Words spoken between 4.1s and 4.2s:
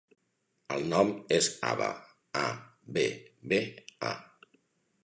a.